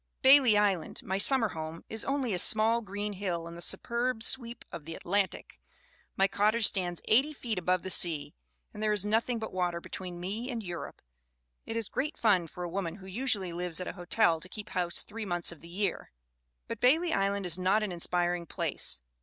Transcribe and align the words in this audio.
"Bailey 0.23 0.57
Island, 0.57 1.03
my 1.03 1.19
summer 1.19 1.49
home, 1.49 1.83
is 1.87 2.03
only 2.03 2.33
a 2.33 2.39
sma?. 2.39 2.81
green 2.83 3.13
hill 3.13 3.47
in 3.47 3.53
the 3.53 3.61
superb 3.61 4.23
sweep 4.23 4.65
of 4.71 4.85
the 4.85 4.95
Atlantic. 4.95 5.59
My 6.17 6.27
cottage 6.27 6.65
stands 6.65 7.03
eighty 7.05 7.33
feet 7.33 7.59
above 7.59 7.83
the 7.83 7.91
sea, 7.91 8.33
and 8.73 8.81
there 8.81 8.93
is 8.93 9.05
nothing 9.05 9.37
but 9.37 9.53
water 9.53 9.79
between 9.79 10.19
me 10.19 10.49
and 10.49 10.63
Europe. 10.63 11.03
It 11.67 11.77
is 11.77 11.87
great 11.87 12.17
fun 12.17 12.47
for 12.47 12.63
a 12.63 12.67
woman 12.69 12.95
who 12.95 13.05
usually 13.05 13.53
lives 13.53 13.79
at 13.79 13.87
a 13.87 13.93
hotel 13.93 14.39
to 14.39 14.49
keep 14.49 14.69
house 14.69 15.03
three 15.03 15.23
months 15.23 15.51
of 15.51 15.61
the 15.61 15.69
year. 15.69 16.09
"But 16.67 16.79
Bailey 16.81 17.13
Island 17.13 17.45
is 17.45 17.59
not 17.59 17.83
an 17.83 17.91
inspiring 17.91 18.47
place. 18.47 19.01